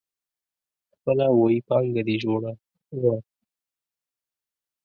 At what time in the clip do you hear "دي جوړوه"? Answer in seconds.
2.07-3.13